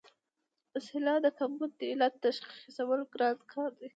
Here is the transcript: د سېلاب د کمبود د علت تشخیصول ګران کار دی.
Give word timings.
د 0.71 0.73
سېلاب 0.87 1.19
د 1.23 1.27
کمبود 1.39 1.71
د 1.79 1.81
علت 1.91 2.13
تشخیصول 2.25 2.99
ګران 3.13 3.37
کار 3.51 3.71
دی. 3.79 3.87